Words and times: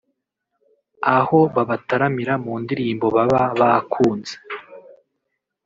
aho 1.17 1.39
babataramira 1.55 2.33
mu 2.43 2.53
ndirimbo 2.61 3.05
baba 3.15 3.41
bakunze 3.59 4.35